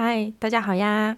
[0.00, 1.16] 嗨，大家好呀！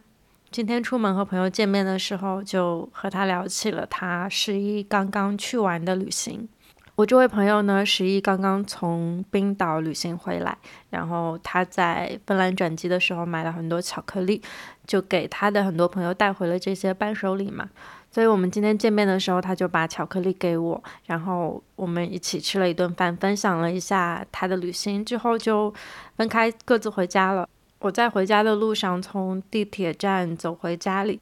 [0.50, 6.48] 今天出门和朋友见面的时候，就和他聊起了他十一刚刚去完的旅行。
[6.94, 10.56] 我这位朋友呢，十一刚刚从冰岛旅行回来，
[10.88, 14.40] 然后他在芬兰转机的时候买了很多巧克力，
[14.86, 17.68] 就给他的很多朋友带回了这些伴手礼嘛。
[18.10, 25.70] 所以我们今天见面的时候，他就把巧克力给我，然后我们一起吃了一顿饭，分享了一下他的旅行，之后就
[26.16, 27.46] 分开各自回家了。
[27.80, 31.18] 我在回家的路上，从地铁站走回家里，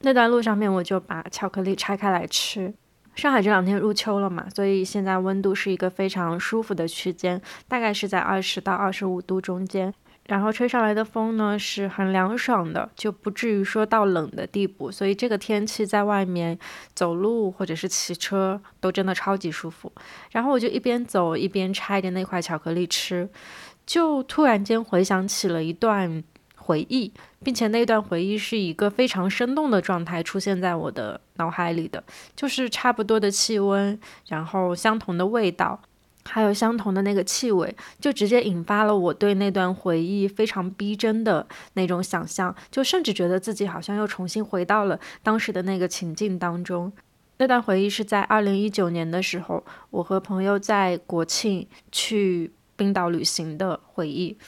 [0.00, 2.74] 那段路上面我就把巧克力拆开来吃。
[3.14, 9.94] 上海这两天入秋了嘛，所以现在温度是一个非常舒服的区间，大概是在二十到二十五度中间。
[10.26, 16.56] 然后吹上来的风呢是很凉爽的，就不至于说到冷的地步，所以这个天气在外面
[16.94, 19.90] 走路或者是骑车都真的超级舒服。
[20.30, 23.28] 然后我就一边走一边拆着那块巧克力吃，
[23.86, 26.22] 就突然间回想起了一段
[26.56, 27.12] 回忆，
[27.42, 32.02] 并且那段回忆是一个非常生动的状态出现在我的脑海里的，
[32.36, 35.80] 就是差不多的气温，然后相同的味道。
[36.26, 46.92] 还有相同的那个气味，就直接引发了我对那段回忆非常逼真的那种想象，就甚至觉得自己好像又重新回到了当时的那个情境当中。
[47.38, 54.38] 那段回忆是在二零一九年的时候，我和朋友在国庆去冰岛旅行的回忆。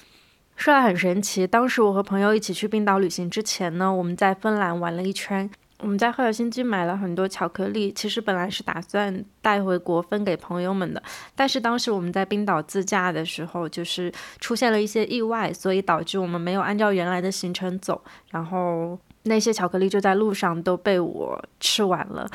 [0.57, 5.51] 说来很神奇，当时我和朋友一起去冰岛旅行之前呢，我们在芬兰玩了一圈。
[5.81, 11.03] 我们在赫尔辛基买了很多巧克力，其实本来是打算带回国分给朋友们的，
[11.35, 22.27] 但是当时我们在冰岛自驾的时候，就是出现了一些意外，所以导致我们没有按照原来的行程走，然后那些巧克力就在路上都被我吃完了。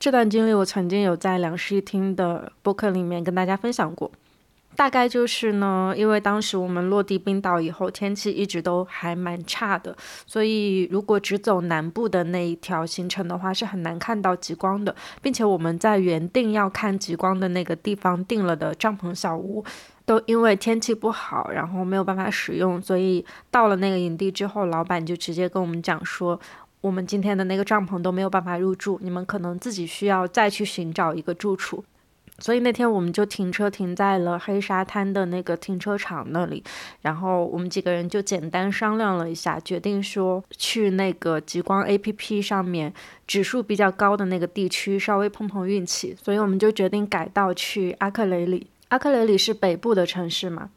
[0.00, 4.10] 这段经历我曾经有在两室一厅的播客里面跟大家分享过。
[4.76, 19.64] 大概就是呢，因为当时我们落地冰岛以后，天气一直都还蛮差的，所以如果只走南部的那一条行程的话，是很难看到极光的，并且我们在原定要看极光的那个地方订了的帐篷小屋，
[20.04, 26.38] 都因为天气不好，然后没有办法使用，所以到了那个营地之后，老板就直接跟我们讲说，
[26.80, 31.84] 我们今天的那个帐篷都没有办法入住，你们可能自己需要再去寻找一个住处。
[32.38, 36.62] 所以那天我们就停车停在了黑沙滩的那个停车场那里，
[37.02, 42.92] 然后我们几个人就简单商量了一下，决定说去那个极光 APP 上面
[43.26, 48.66] 指数比较高的那个地区稍微碰碰运气，所以我们就决定改道去阿克雷里。
[48.88, 50.70] 阿克雷里是北部的城市嘛，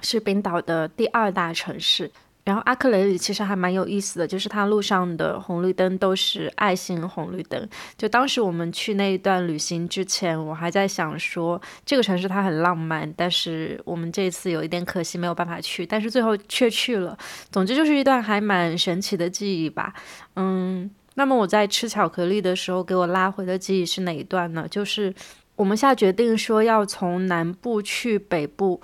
[0.00, 2.10] 是冰岛的第二大城市。
[2.44, 7.66] 然后阿克雷里其实还蛮有意思的，就是它路上的红绿灯都是爱心红绿灯。
[7.96, 17.16] 就当时我们去那一段旅行之前，我还在想说这个城市它很浪漫，但是我们这次有一点可惜没有办法去，但是最后却去了。
[17.50, 19.94] 总之就是一段还蛮神奇的记忆吧。
[20.36, 24.68] 嗯，那么我在吃巧克力的时候给我拉回的记忆是哪一段呢？
[24.70, 25.14] 就是
[25.56, 28.82] 我们下决定说要从南部去北部。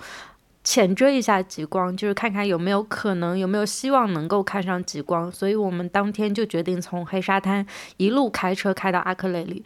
[0.63, 5.31] 浅追一下极光，就是看看有没有可能，有没有希望能够看上极光。
[5.31, 7.65] 所以我们当天就决定从黑沙滩
[7.97, 9.63] 一路开车开到阿克雷里。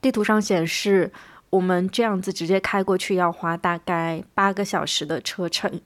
[0.00, 1.12] 地图上显示，
[1.50, 5.80] 我们这样子直接开过去要花大概八个小时的车程。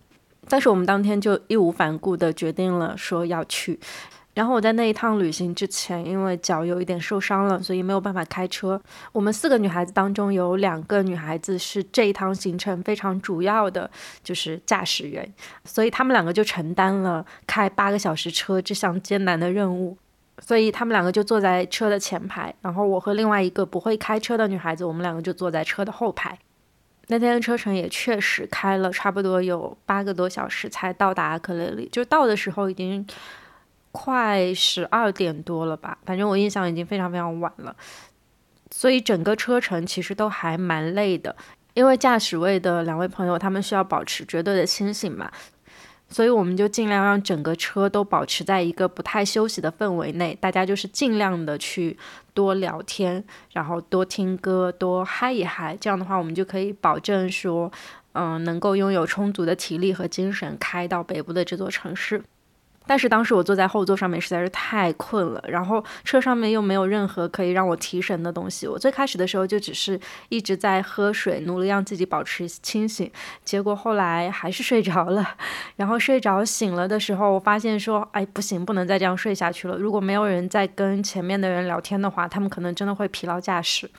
[0.49, 3.81] 但是我们当天就义无反顾的决定了说要去。
[4.34, 8.81] 然后我在那一趟旅行之前，因为脚有一点受伤了，所以没有办法开车。
[9.12, 13.91] 我们四个女孩子当中有两个女孩子是这一趟行程非常主要的，
[14.25, 15.31] 就是驾驶员，
[15.66, 19.98] 所以她们两个就承担了开八个小时车这项艰难的任务。
[20.38, 26.38] 所以她们两个就坐在车的前排，然后我和另外一个不会开车的女孩子，我们两个就坐在车的后排。
[27.09, 33.06] 那天的车程也确实开了差不多有八个多小时才到达阿克雷里，就到的时候已经。
[33.93, 37.77] 快十二点多了吧，反正我印象已经非常非常晚了，
[38.71, 41.37] 所以整个车程其实都还蛮累的。
[41.75, 45.31] 因为驾驶位的两位朋友他们需要保持绝对的清醒嘛，
[46.09, 51.97] 所以我们就尽量让整个车都保持在一个不太休息的氛围内，大家就是尽量的去
[52.35, 55.75] 多聊天，然后多听歌，多嗨一嗨。
[55.81, 57.73] 这样的话，我们就可以保证说，
[58.12, 62.23] 嗯，能够拥有充足的体力和精神开到北部的这座城市。
[62.87, 68.67] 但是当时我坐在后座上面实在是太困了，然后车上面又没有任何可以让我提神的东西。
[68.67, 69.99] 我最开始的时候就只是
[70.29, 73.11] 一直在喝水，努力让自己保持清醒。
[73.44, 75.37] 结果后来还是睡着了，
[75.76, 79.76] 然后睡着醒了的时候，我发现说，哎，不行，不能再这样睡下去了。
[79.76, 83.90] 如果没有人在跟前面的人聊天的话，他们可能真的会疲劳驾驶。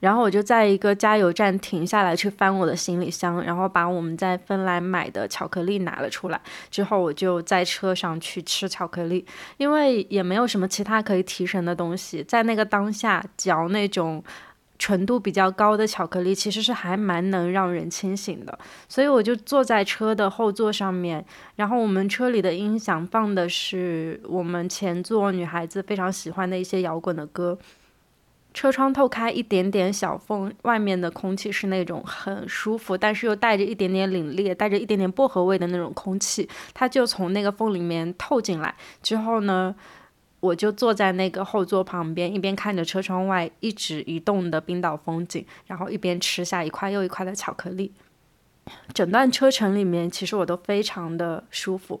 [0.00, 6.40] 然后我就在一个加油站停下来去翻我的行李箱，然后把我们在芬兰买的巧克力拿了出来。
[6.70, 9.24] 之后我就在车上去吃巧克力，
[9.56, 14.22] 因为也没有什么其他可以提神的东西，在那个当下嚼那种。
[14.80, 18.56] 纯度比较高的巧克力其实是还蛮能让人清醒的，
[18.88, 21.24] 所以我就坐在车的后座上面，
[21.56, 27.58] 然后我们车里的音响放的是我们前座女孩子非常喜欢的一些摇滚的歌，
[28.54, 39.74] 车窗透开一点点小缝，外面的空气是那种很舒服，但是又带着一点点凛冽，带着一点点薄荷味的那种空气，它就从那个缝里面透进来之后呢。
[40.40, 47.92] 我就坐在那个后座旁边，一边看着车窗外一直移动的冰岛风景，然后一边吃下一块又一块的巧克力。
[48.94, 52.00] 整段车程里面，其实我都非常的舒服，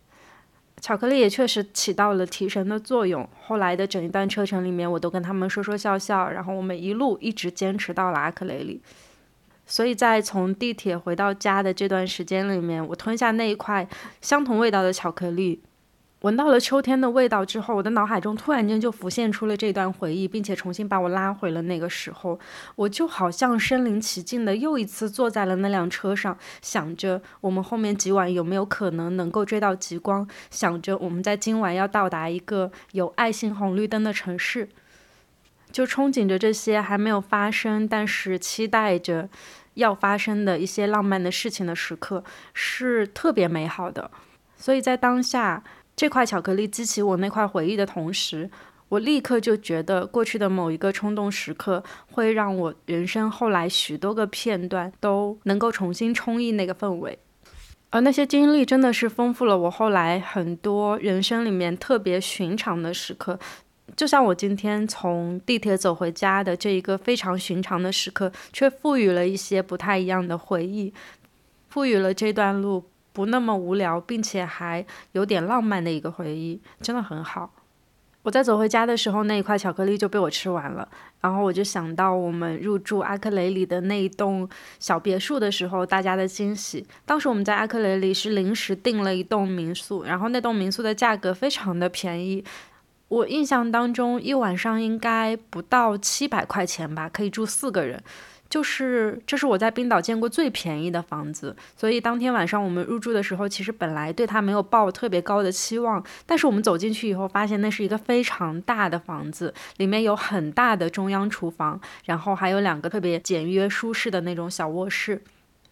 [0.80, 3.28] 巧克力也确实起到了提神的作用。
[3.40, 8.80] 后来的整一段车程里面，我都跟他们说说笑笑，然后我们一路一直坚持到了阿克雷里。
[9.66, 13.86] 所以在从地铁回到家的这段时间里面，我吞下那一块
[14.22, 15.62] 相同味道的巧克力。
[16.22, 22.36] 闻到了秋天的味道之后，我的脑海中突然间就浮现出了这段回忆，并且重新把我拉回了那个时候。
[22.74, 34.68] 我就好像身临其境的又一次坐在了那辆车上，想着我们后面几晚有没有可能能够追到极光，想着我们在今晚要到达一个有爱心红绿灯的城市，
[35.70, 39.28] 就憧憬着这些还没有发生，但是期待着
[39.74, 44.10] 要发生的一些浪漫的事情的时刻，是特别美好的。
[44.56, 45.62] 所以在当下。
[45.98, 48.48] 这块巧克力激起我那块回忆的同时，
[48.88, 57.18] 我立刻就觉得过去的某一个冲动时刻会让我人生后来许多个片段都能够重新充溢那个氛围，
[57.90, 63.36] 而那些经历真的是丰富了我后来很多人生里面特别寻常的时刻，
[63.96, 70.94] 就像我今天从地铁走回家的这一个非常寻常的时刻，却赋予了一些不太一样的回忆，
[71.68, 72.84] 赋予了这段路。
[73.18, 77.50] 不那么无聊，并且还有点浪漫的一个回忆，真的很好。
[78.22, 80.88] 我在走回家的时候，那一块巧克力就被我吃完了，
[81.20, 84.48] 然后我就想到我们入住阿克雷里的那一栋
[84.78, 86.86] 小别墅的时候，大家的惊喜。
[87.04, 92.44] 当时我们在阿克雷里是临时订了一栋民宿，然后那栋民宿的价格非常的便宜，
[93.08, 98.00] 我印象当中一晚上应该不到七百块钱吧，可以住四个人。
[98.48, 115.22] 就是这是我在冰岛见过最便宜的房子，所以当天晚上我们入住的时候，其实本来对它没有抱特别高的期望，但是我们走进去以后，发现那是一个非常大的房子，里面有很大的中央厨房，然后还有两个特别简约舒适的那种小卧室。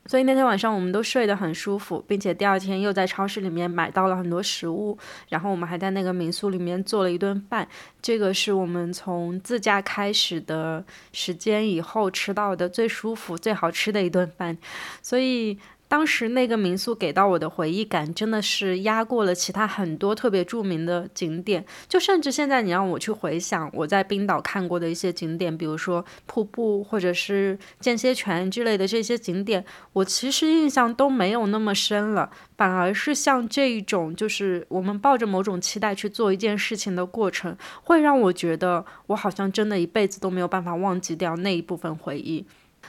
[0.07, 4.97] 所以那天晚上我们都睡得很舒服，并且第二天又在超市里面买到了很多食物，
[5.29, 7.67] 然后我们还在那个民宿里面做了一顿饭。
[8.01, 14.57] 这个是我们从自驾开始的时间以后吃到的最舒服、最好吃的一顿饭，
[15.03, 15.59] 所以。
[15.97, 29.65] 当时那个民宿给到我的回忆感真的是压过了其他很多特别著名的景点，就甚至现在你让我去回想我在冰岛看过的一些景点，比如说瀑布或者是间歇泉之类的这些景点，
[29.95, 42.45] 我其实印象都没有那么深了，反而是像这一种，就是我们抱着某种期待去做一件事情的过程，会让我觉得我好像真的一辈子都没有办法忘记掉那一部分回忆。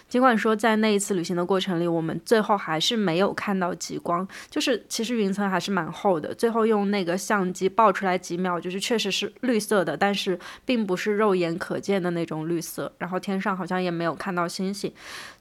[0.08, 6.34] 尽管说在那一次旅行的过程里，我们最后还是没有看到极光，就是其实云层还是蛮厚的。
[6.34, 12.92] 最后用那个相机爆出来几秒，就是确实是绿色的，但是并不是肉眼可见的那种绿色。
[12.98, 14.92] 然后天上好像也没有看到星星。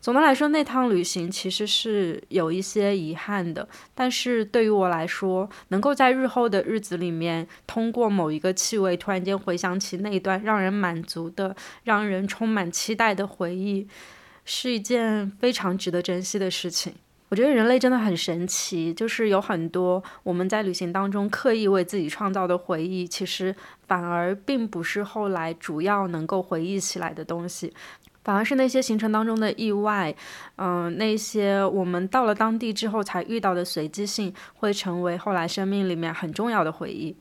[0.00, 3.68] 总的来说，那趟旅行其实是有一些遗憾的。
[3.94, 11.54] 但是对于我来说，能够在日后的日子里面，通过某一个气味，突然间回想起那一段让人满足的、
[11.85, 13.87] 让人充满期待的回忆。
[14.47, 16.95] 是一件非常值得珍惜的事情。
[17.29, 23.53] 我觉得人类真的很神奇，就是有很多我们在旅行当中刻意为自己创造的回忆，其实
[23.88, 27.75] 反而并不是后来主要能够回忆起来的东西，
[28.23, 30.15] 反而是那些行程当中的意外，
[30.55, 37.17] 嗯，那些我们到了当地之后才遇到的随机性，会成为后来生命里面很重要的回忆。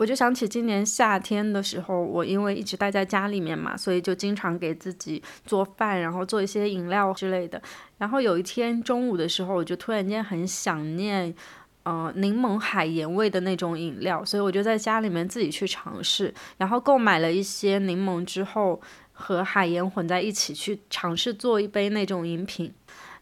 [0.00, 7.60] 我就想起今年夏天的时候，我因为一直待在家里面嘛，所以就经常给自己做饭，然后做一些饮料之类的。
[7.98, 11.34] 然后有一天中午的时候，我就突然间很想念，
[11.82, 18.80] 呃，柠檬海盐味的那种饮料，所以我就在家里面自己去尝试，然后购买了一些柠檬之后，
[19.12, 22.72] 和海盐混在一起去尝试做一杯那种饮品。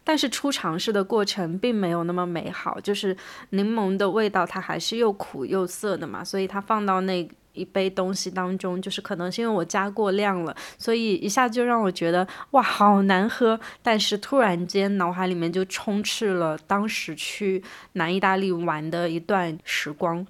[0.03, 3.15] 但是初尝试的过程并没有那么美好，就是
[3.51, 13.59] 柠檬的味道它还是又苦又涩的嘛，所以它放到那一杯东西当中，就是可能是因为我加过量了，所以一下就让我觉得哇，好难喝。
[13.83, 17.61] 但是突然间脑海里面就充斥了当时去
[17.93, 20.25] 南意大利玩的一段时光，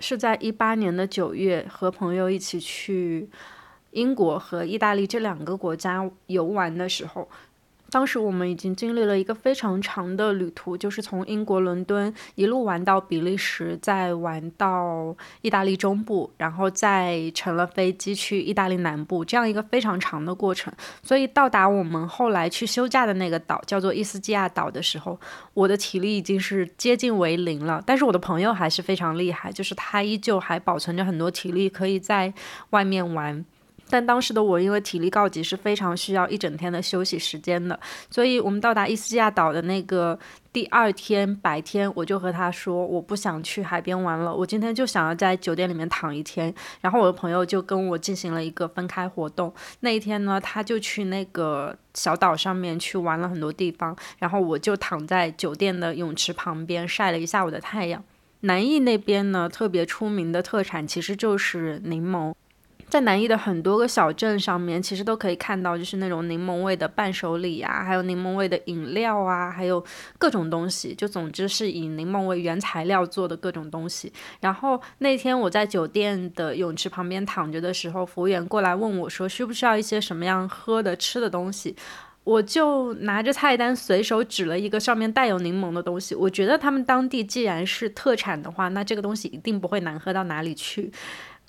[0.00, 3.28] 是在一八年的九月，和朋友一起去
[3.90, 7.28] 英国和意大利这两个国家游玩的时候。
[7.94, 20.74] 当时我们已经经历了一个非常长的旅途，就是从英国伦敦一路玩到比利时，再玩到意大利中部，然后再乘了飞机去意大利南部，这样一个非常长的过程。
[21.04, 25.16] 所以到达我们后来去休假的那个岛，叫做伊斯基亚岛的时候，
[25.52, 27.80] 我的体力已经是接近为零了。
[27.86, 32.34] 但是我的朋友还是非常厉害，就是他依旧还保存着很多体力，可以在
[32.70, 33.44] 外面玩。
[33.94, 37.78] 但当时的我因为体力告急，是非常需要一整天的休息时间的。
[38.10, 40.18] 所以，我们到达伊斯基亚岛的那个
[40.52, 46.52] 第二天白天，我就和他说，我不想去海边玩了，我今天就想要在酒店里面躺一天。
[46.80, 49.54] 然后我的朋友就跟我进行了一个分开活动。
[49.78, 58.02] 那一天呢，他就去那个小岛上面去玩了很多地方，然后我就躺在酒店的泳池旁边晒了一下午的太阳。
[58.40, 62.34] 南艺那边呢，特别出名的特产其实就是柠檬。
[62.94, 69.84] 在南艺的很多个小镇上面，其实都可以看到，就是那种柠檬味的伴手礼啊，还有柠檬味的饮料啊，还有
[70.16, 74.12] 各种东西，就总之是以柠檬为原材料做的各种东西。
[74.38, 81.74] 然后那天我在酒店的泳池旁边躺着的时候，服务员过来问我说，需不需要一些什么样喝的、吃的东西？
[82.22, 86.14] 我就拿着菜单随手指了一个上面带有柠檬的东西。
[86.14, 90.92] 我觉得他们当地既然是特产的话，那这个东西一定不会难喝到哪里去。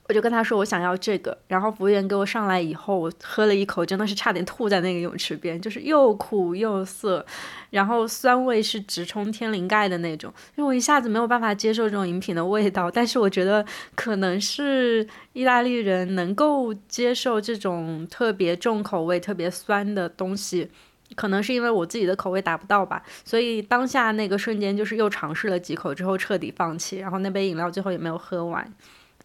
[0.07, 7.25] 我就跟他说我想要这个，然后服务员给我上来以后，我喝了一口，真的是差点吐在那个泳池边，就是又苦又涩，
[7.71, 20.69] 然后酸味是直冲天灵盖的那种，因为我一下子没有办法接受这种饮品的味道，但是我觉得可能是意大利人能够接受这种特别重口味、特别酸的东西，
[21.15, 28.71] 可能是因为我自己的口味达不到吧，所以当下那个瞬间就是又尝试了几口之后彻底放弃，然后那杯饮料最后也没有喝完。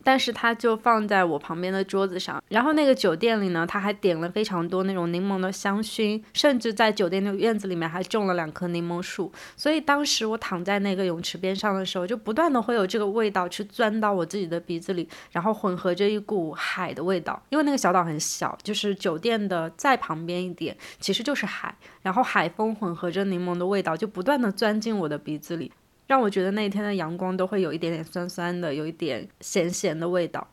[0.03, 9.31] 但是它就放在我旁边的桌子上，然后那个酒店里呢，他还点了非常多那种柠檬的香薰，甚至在酒店的院子里面还种了两棵柠檬树。
[9.57, 25.71] 所以当时我躺在那个泳池边上的时候，就不断的会有这个味道去钻到我自己的鼻子里，然后混合着一股海的味道，因为那个小岛很小，就是酒店的再旁边一点其实就是海，然后海风混合着柠檬的味道就不断的钻进我的鼻子里。
[26.11, 30.45] 让我觉得那一天的阳光都会有一点点酸酸的，有一点咸咸的味道。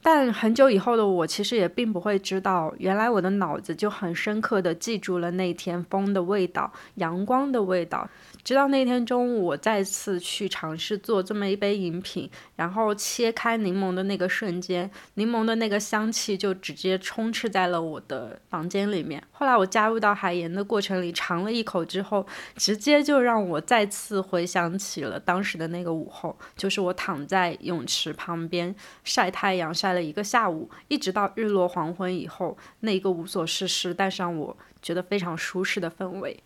[0.00, 8.08] 但很久以后的我，其实也并不会知道，原来我的脑子就很深刻的记住了那天风的味道、阳光的味道。
[8.44, 19.22] 直到那天中午，我再次去尝试做这么一杯饮品，然后切开柠檬的那个瞬间，柠檬的那个香气就直接充斥在了我的房间里面。
[19.30, 28.74] 后来我加入到海盐的过程里，尝了一口之后，直接就让我再次回想起了当时的那个午后，就是我躺在泳池旁边
[29.04, 36.42] 晒太阳，晒了一个下午，一直到日落黄昏以后，那一个无所事事，但是让我觉得非常舒适的氛围。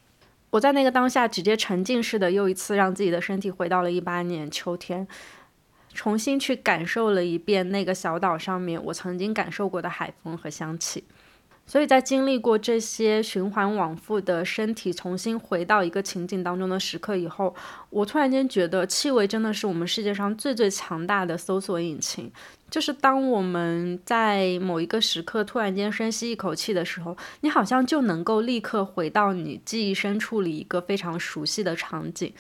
[0.51, 5.09] 我在那个当下直接沉浸式的又一次让自己的身体回到了一八年秋天，
[5.95, 11.05] 重新去感受了一遍那个小岛上面我曾经感受过的海风和香气。
[11.65, 17.55] 所以在经历过这些循环往复的身体重新回到一个情景当中的时刻以后，
[17.89, 22.31] 我突然间觉得气味真的是我们世界上最最强大的搜索引擎。
[22.69, 32.33] 就是当我们在某一个时刻突然间深吸一口气的时候，你好像就能够立刻回到你记忆深处里一个非常熟悉的场景。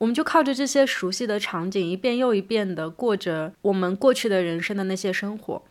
[0.00, 5.62] 我们就靠着这些熟悉的场景，一遍又一遍地过着我们过去的人生的那些生活。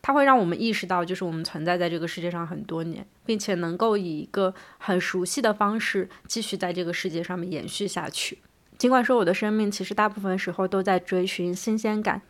[0.00, 8.38] 它会让我们意识到，就是我们存在在这个世界上很多年，并且能够以一个很熟悉的方式继续在这个世界上面延续下去。
[8.78, 12.22] 尽管说我的生命其实大部分时候都在追寻新鲜感。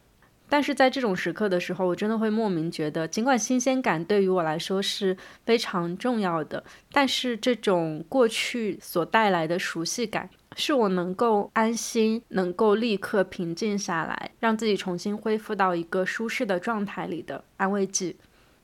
[0.48, 18.16] 但是在这种时刻的时候，我真的会莫名觉得，尽管新鲜感对于我来说是非常重要的，但是这种过去所带来的熟悉感，是我能够安心、能够立刻平静下来，让自己重新恢复到一个舒适的状态里的安慰剂。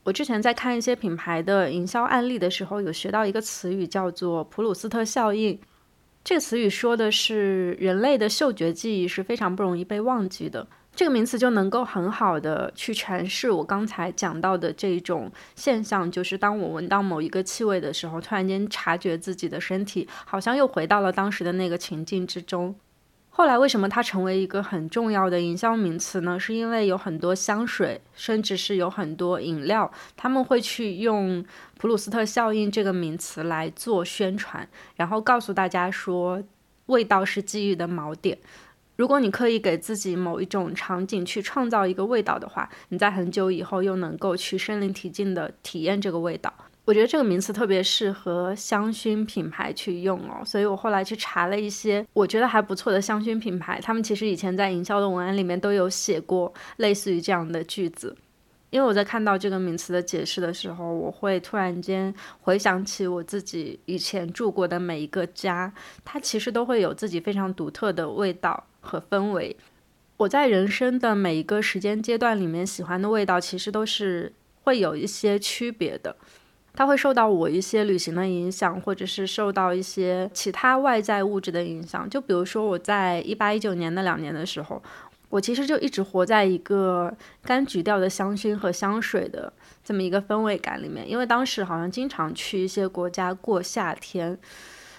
[0.05, 5.59] 我之前在看一些品牌的营销案例的时候，有学到一个词语，叫做普鲁斯特效应。
[6.23, 10.67] 这个词语说的是人类的嗅觉记忆是非常不容易被忘记的。
[10.97, 22.75] 这个名词就能够很好的去诠释我刚才讲到的这种现象，就是当我闻到某一个气味的时候，突然间察觉自己的身体好像又回到了当时的那个情境之中。
[23.29, 26.41] 后来为什么它成为一个很重要的营销名词呢？
[26.41, 31.45] 是因为有很多香水，甚至是有很多饮料，他们会去用
[31.77, 36.43] 普鲁斯特效应这个名词来做宣传，然后告诉大家说，
[36.87, 38.39] 味道是记忆的锚点。
[38.97, 46.53] 如果你可以给自己某一种场景去创造一个味道的话，你在很久以后又能够去身临其境的体验这个味道。
[46.87, 58.17] 我觉得这个名词特别适合香薰品牌去用哦，所以我后来去查了一些我觉得还不错的香薰品牌，他们其实以前在营销的文案里面都有写过类似于这样的句子。
[58.71, 65.73] 因为我在看到这个名词的解释的时候，我会突然间回想起我自己以前住过的每一个家，
[66.05, 69.57] 它其实都会有自己非常独特的味道和氛围。
[70.19, 76.17] 我在人生的每一个时间阶段里面喜欢的味道，其实都是会有一些区别的。
[76.73, 82.09] 它会受到我一些旅行的影响，或者是受到一些其他外在物质的影响。
[82.09, 84.83] 就比如说我在一八一九年那两年的时候，
[85.31, 87.11] 我其实就一直活在一个
[87.47, 89.51] 柑橘调的香薰和香水的
[89.83, 91.09] 这么一个氛围感里面。
[91.09, 94.39] 因为当时好像经常去一些国家过夏天，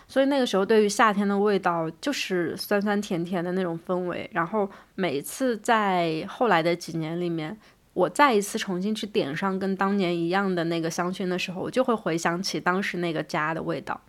[0.07, 4.29] 所以那个时候对于夏天的味道就是酸酸甜甜的那种氛围。
[4.33, 7.57] 然后每次在后来的几年里面。
[7.97, 13.99] 我再一次重新去点上跟当年一样的那个香薰的时候，我就会回想起当时那个家的味道。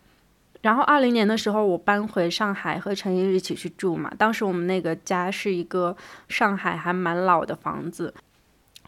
[0.61, 4.13] 然后二零年的时候，我搬回上海和陈怡一起去住嘛。
[4.19, 5.97] 当时我们那个家是一个
[6.29, 8.13] 上海还蛮老的房子。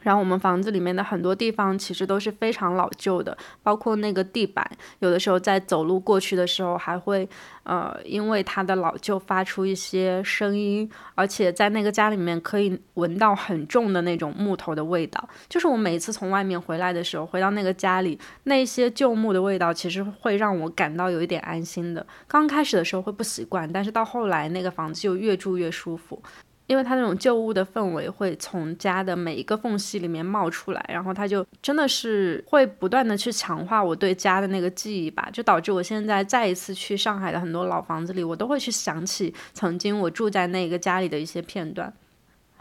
[0.00, 4.68] 然后我们房子里面的很多地方其实都是非常老旧的，包括那个地板，
[5.00, 7.28] 有的时候在走路过去的时候还会，
[7.64, 15.28] 呃，因为它的老旧发出一些声音，而且在那个家里面可以闻到很重的那种木头的味道。
[15.48, 22.06] 就是我每一次从外面回来的时候，回到那个家里，那些旧木的味道其实会让我感到有一点安心的。
[22.26, 26.22] 刚开始的时候会不习惯，但是到后来那个房子就越住越舒服。
[26.70, 41.92] 因为它那种旧物的氛围会从家的每一个缝隙里面冒出来，然后它就真的是会不断的去强化我对家的那个记忆吧，就导致我现在再一次去上海的很多老房子里，我都会去想起曾经我住在那个家里的一些片段。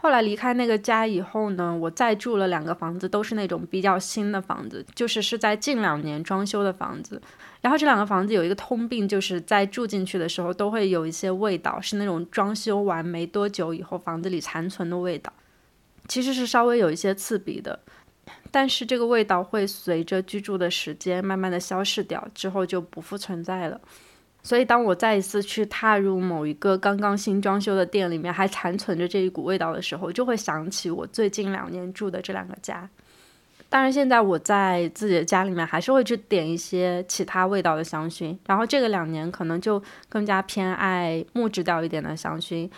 [0.02, 7.20] 后来离开那个家以后呢，我再住了两个房子，都是那种比较新的房子，就是是在近两年装修的房子。
[7.60, 15.30] 然后这两个房子有一个通病，就是在住进去的时候都会有一些味道，是那种装修完没多久以后房子里残存的味道，
[16.08, 17.78] 其实是稍微有一些刺鼻的，
[18.50, 23.78] 但是这个味道会随着居住的时间慢慢的消逝掉，之后就不复存在了。
[24.42, 32.88] 所以，当我再一次去踏入某一个刚刚新装修的店里面，还残存着这一股味道的时候，就会想起我最近两年住的这两个家。
[33.68, 38.36] 当然，现在我在自己的家里面还是会去点一些其他味道的香薰。
[38.46, 42.68] 然后这个两年可能就更加偏爱木质调一点的香薰，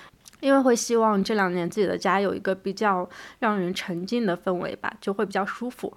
[0.40, 5.90] 因为会希望这两年自己的家有一个比较让人沉浸的氛围吧，就会比较舒服。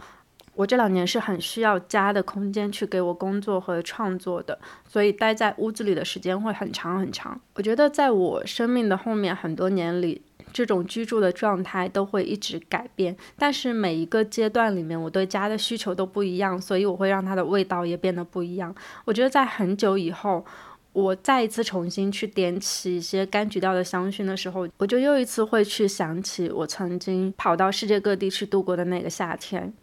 [0.56, 7.39] 我这两年是很需要家的空间去给我工作和创作的，所以待在屋子里的时间会很长很长。
[7.56, 10.22] 我觉得在我生命的后面很多年里，
[10.54, 13.15] 这种居住的状态都会一直改变。
[13.38, 18.74] 但是每一个阶段里面，我对家的需求都不一样，所以我会让它的味道也变得不一样。
[19.04, 20.46] 我觉得在很久以后，
[20.94, 29.74] 我再一次重新去点起一些柑橘调的香薰的时候，我就又一次会去想起我曾经跑到世界各地去度过的那个夏天。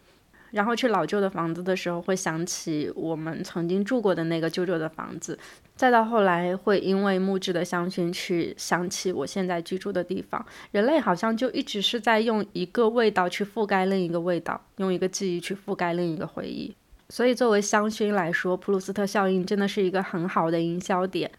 [0.53, 5.37] 然后去老旧的房子的时候，会想起我们曾经住过的那个旧旧的房子，
[5.75, 10.45] 再到后来会因为木质的香薰去想起我现在居住的地方。
[10.69, 16.75] 人类好像就一直是在用一个味道去覆盖另一个味道，用一个记忆去覆盖另一个回忆。
[17.09, 21.31] 所以作为香薰来说，普鲁斯特效应真的是一个很好的营销点。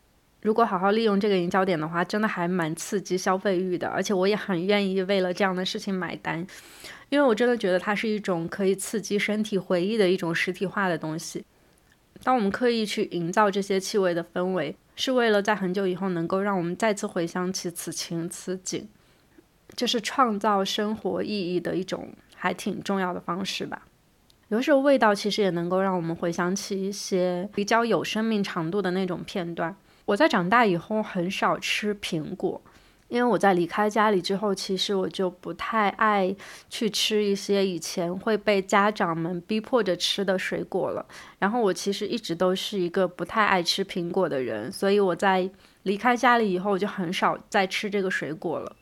[0.43, 3.89] 如果好好利用这个营销点的话，真的还蛮刺激消费欲的。
[3.89, 6.47] 而且我也很愿意为了这样的事情买单。
[7.15, 11.45] 因为我真的觉得它是一种可以刺激身体回忆的一种实体化的东西。
[12.25, 18.89] 当我们刻意去营造这些气味的氛围，是为了在很久以后能够让我们再次回想起此情此景，
[19.77, 23.87] 这是创造生活意义的一种还挺重要的方式吧。
[24.49, 29.77] 有时候味道其实也能够让我们回想起一些比较有生命长度的那种片段。
[30.07, 32.61] 我在长大以后很少吃苹果。
[33.15, 36.35] 因为我在离开家里之后，其实我就不太爱
[36.69, 41.07] 去吃一些以前会被家长们逼迫着吃的水果了。
[41.39, 45.49] 然后我其实一直都是一个不太爱吃苹果的人，所以我在
[45.85, 48.75] 离开家里以后，我就很少再吃这个水果了。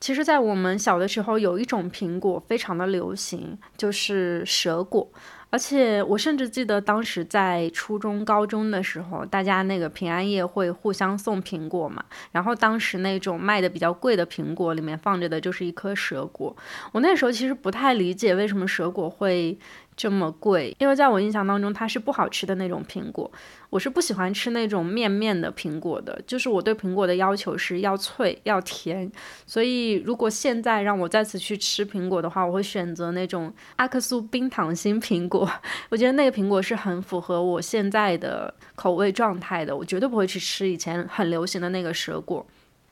[0.00, 5.06] 其实，在我们小的时候，有一种苹果非常的流行，就是蛇果。
[5.54, 12.04] 而且我甚至记得当时在初中、高中的时候，大家那个平安夜会互相送苹果嘛。
[12.32, 16.56] 然后当时那种卖的比较贵的苹果里面放着的就是一颗蛇果。
[16.90, 19.56] 我那时候其实不太理解为什么蛇果会。
[19.96, 23.30] 这么贵，因为在我印象当中，它是不好吃的那种苹果。
[23.70, 29.10] 我是不喜欢吃那种面面的苹果的，就是我对苹果的要求是要脆要甜。
[29.46, 35.48] 所以如果现在让我再次去吃苹果的话，我会选择那种阿克苏冰糖心苹果。
[35.88, 42.46] 我觉得那个苹果是很符合我现在的口味状态的，我绝对不会去吃以前很流行的那个蛇果。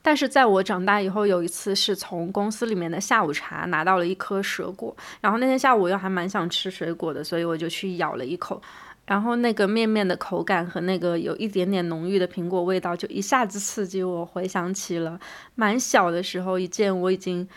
[0.04, 8.60] 但是在我长大以后，有一次是从公司里面的下午茶拿到了一颗蛇果，然后那天下午我又还蛮想吃水果的，所以我就去咬了一口，
[9.06, 15.20] 然后那个面面的口感和那个有一点点浓郁的苹果味道，就一下子刺激我回想起了
[15.54, 17.48] 蛮小的时候一件我已经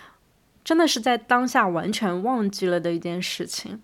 [0.63, 3.81] 真的是在当下完全忘记了的一件事情。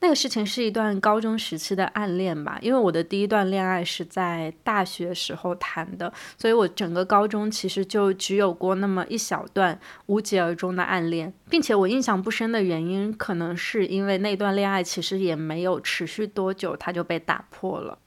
[0.00, 17.98] 那个事情是一段高中时期的暗恋吧，因为我的第一段恋爱是在大学时候谈的，所以我整个高中其实就只有过那么一小段无疾而终的暗恋，并且我印象不深的原因，可能是因为那段恋爱其实也没有持续多久，它就被打破了。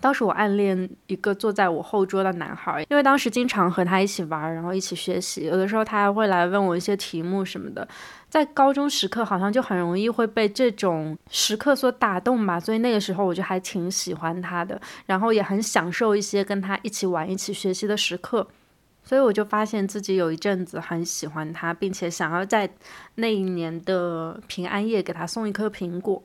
[0.00, 7.86] 当时我暗恋一个坐在我后桌的男孩，因为当时经常和他一起玩，然后一起学习，有的时候他还会来问我一些题目什么的。
[8.28, 18.46] 在高中时刻，好像就很容易会被这种时刻所打动吧，所以那个时候我就还挺喜欢他的，然后也很享受一些跟他一起玩、一起学习的时刻，
[19.02, 22.70] 所以我就发现自己有一阵子很喜欢他，并且想要在
[23.16, 26.22] 那一年的平安夜给他送一颗苹果。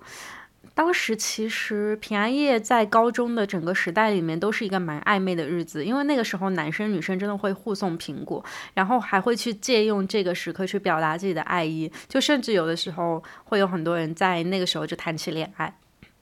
[0.73, 15.73] 当时其实平安夜在高中的整个时代里面都是一个蛮暧昧的日子，因为那个时候男生女生真的会互送苹果，然后还会去借用这个时刻去表达自己的爱意，就甚至有的时候会有很多人在那个时候就谈起恋爱。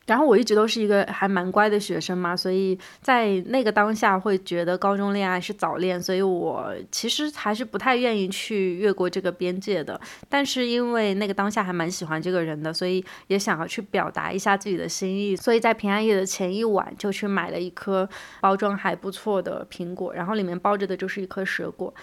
[0.06, 10.00] 然后我一直都是一个还蛮乖的学生嘛，所以在那个当下会觉得高中恋爱是早恋，所以我其实还是不太愿意去越过这个边界的。
[10.28, 18.08] 但是因为那个当下还蛮喜欢这个人的，所以也想要去表达一下自己的心意，所以在平安夜的前一晚就去买了一颗
[18.42, 21.94] 包装还不错的苹果，然后里面包着的就是一颗蛇果。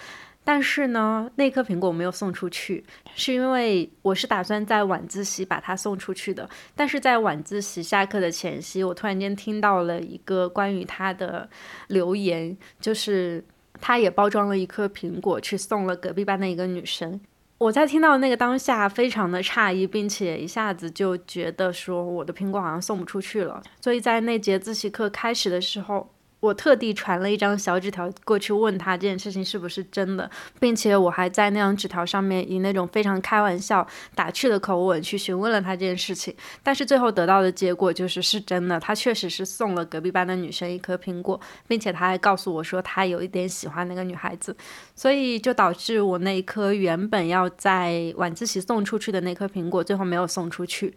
[0.43, 2.83] 但是呢，那颗苹果我没有送出去，
[3.15, 6.49] 是因为我是打算在晚自习把它送出去的。
[6.75, 11.47] 但是在晚自习下课的前夕，我突然间听到了一个关于他的
[11.89, 13.43] 留言，就是
[13.79, 17.21] 他也包装了一颗苹果去送了隔壁班的一个女生。
[17.59, 23.61] 我在听到那个当下非常的诧异，并且一下子就觉得说我的苹果好像送不出去了。
[23.79, 26.10] 所以在那节自习课开始的时候。
[26.41, 36.35] 我特地传了一张小纸条过去问他这件事情是不是真的，并且我还在那张纸条上面以那种非常开玩笑、打趣的口吻去询问了他这件事情。
[36.61, 44.55] 但是最后得到的结果就是是真的，他确实是送了隔壁班的女生一颗苹果，并且他还告诉我说他有一点喜欢那个女孩子，
[44.95, 50.95] 所以就导致我那一颗原本要在晚自习送出去的那颗苹果最后没有送出去。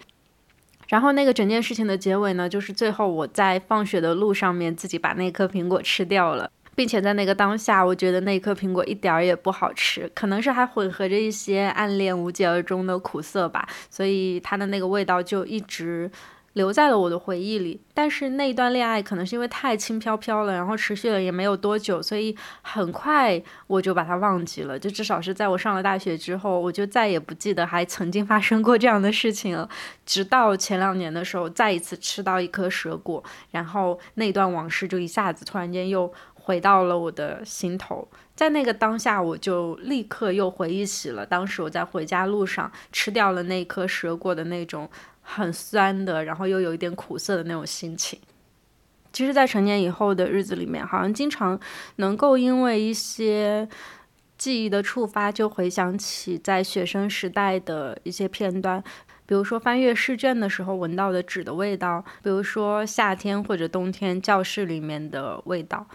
[0.89, 16.11] 然后那个整件事情的结尾呢，就是最后我在放学的路上面自己把那颗苹果吃掉了，并且在那个当下，我觉得那颗苹果一点儿也不好吃，可能是还混合着一些暗恋无疾而终的苦涩吧，所以它的那个味道就一直。
[16.55, 24.79] 留在了我的回忆里，但是那一段恋爱可能是因为太轻飘飘了，然后持续了也没有多久，所以很快我就把它忘记了。
[24.79, 29.69] 就至少是在我上了大学之后，我就再也不记得还曾经发生过这样的事情了。
[30.07, 36.13] 直到前两年的时候，再一次吃到一颗蛇果，然后那段往事就一下子突然间又
[36.45, 38.07] 回到了我的心头。
[38.37, 44.89] 在那个当下，我就立刻又回忆起了当时我在回家路上吃掉了那颗蛇果的那种。
[45.27, 48.21] 很酸的，然后又有一点苦涩的那种心情。
[49.11, 51.59] 其实，在成年以后的日子里面，好像经常
[51.97, 53.67] 能够因为一些
[54.37, 58.85] 记忆的触发，就回想起在学生时代的一些片段。
[59.25, 65.87] 比如说，翻阅试卷的时候闻到的纸的味道；比如说，夏天或者冬天教室里面的味道。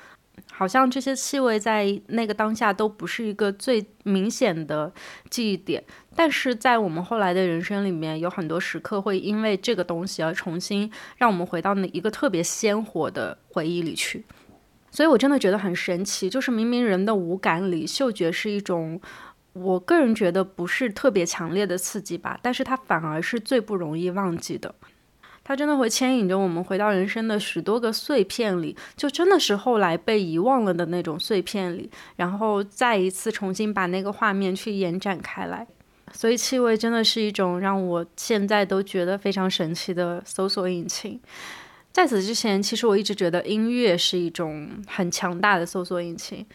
[0.59, 4.91] 好像这些气味在那个当下都不是一个最明显的
[5.29, 5.81] 记忆点，
[6.17, 14.25] 但是在我们后来的人生里面，有很多时刻会因为这个东西而重新让我们回到那一个特别鲜活的回忆里去。
[14.91, 18.99] 所以我真的觉得很神奇，就是明明人的五感里，嗅觉是一种，
[19.53, 24.75] 我个人觉得不是特别强烈的刺激吧，但是它反而是最不容易忘记的。
[25.49, 35.65] 它真的会牵引着我们回到人生的许多个碎片里，就真的是后来被遗忘了的那种碎片里，然后再一次重新把那个画面去延展开来。
[36.13, 41.19] 所以气味真的是一种让我现在都觉得非常神奇的搜索引擎。
[41.91, 46.45] 在此之前，其实我一直觉得音乐是一种很强大的搜索引擎。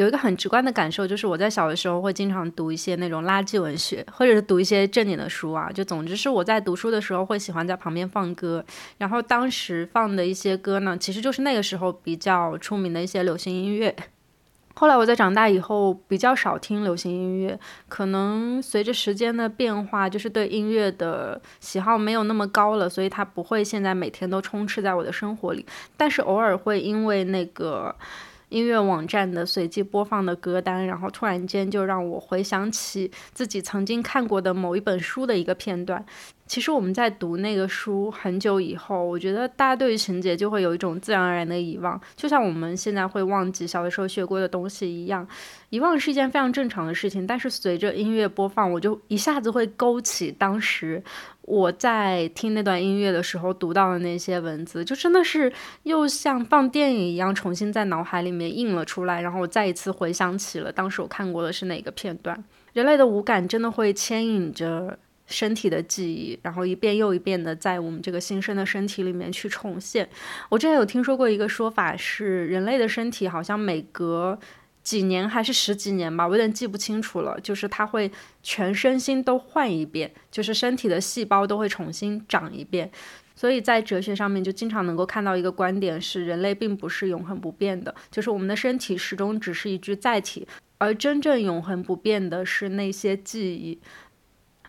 [0.00, 5.70] 有一个很直观的感受，就是我在小的时候会经常读一些那种垃圾文学，或者是读一些正经的书啊。
[5.70, 8.64] 就总之是我在读书的时候会喜欢在旁边放歌，
[8.96, 13.94] 然后当时放的一些歌呢，其实就是那个时候比较出名的一些流行音乐。
[14.72, 25.66] 后来我在长大以后比较少听流行音乐，可能随着时间的变化，就是对音乐的喜好没有那么高了，所以它不会现在每天都充斥在我的生活里。
[25.98, 27.94] 但是偶尔会因为那个。
[28.50, 36.04] 音乐网站的随机播放的歌单，然后突然间就让我回想起自己曾经看过的某一本书的一个片段。
[36.50, 45.24] 其实我们在读那个书很久以后，我觉得大家对于情节就会有一种自然而然的遗忘，就像我们现在会忘记小的时候学过的东西一样。
[45.68, 51.00] 遗忘是一件非常正常的事情，但是随着音乐播放，我就一下子会勾起当时
[51.42, 55.52] 我在听那段音乐的时候读到的那些文字，就真的是
[55.84, 62.42] 又像放电影一样，重新在脑海里面映了出来，然后我再一次回想起了当时我看过的是哪个片段。
[62.72, 64.98] 人类的五感真的会牵引着。
[65.30, 70.06] 身体的记忆，然后一遍又一遍的在我们这个新生的身体里面去重现。
[70.48, 74.38] 我之前有听说过一个说法，是人类的身体好像每隔
[74.82, 77.38] 几年还是十几年吧，我有点记不清楚了。
[77.40, 78.10] 就是它会
[78.42, 82.90] 全身心都换一遍，就是身体的细胞都会重新长一遍。
[83.36, 93.78] 所以在哲学上面就经常能够看到一个观点是，人类并不是永恒不变的，就是我们的身体始终只是一具载体，而真正永恒不变的是那些记忆。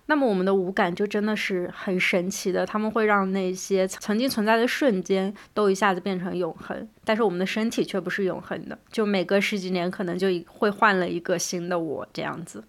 [0.07, 12.63] 那么我们的五感就真的是很神奇的，他们会让那些曾经存在的瞬间都一下子变成永恒，但是我们的身体却不是永恒的，就每隔十几年可能就会换了一个新的我这样子。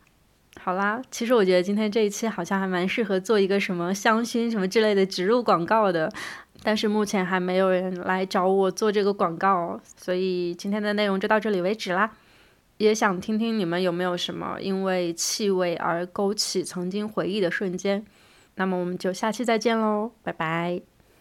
[0.60, 6.12] 好啦，其实我觉得今天这一期好像还蛮适合做一个什么香薰什么之类的植入广告的，
[6.62, 12.12] 但是目前还没有人来找我做这个广告，所以今天的内容就到这里为止啦。
[12.82, 18.04] 也想听听你们有没有什么因为气味而勾起曾经回忆的瞬间。
[18.56, 20.91] 那么我们就下期再见喽，拜拜。